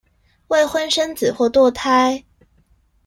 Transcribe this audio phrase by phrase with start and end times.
[0.47, 2.25] 未婚生子或墮胎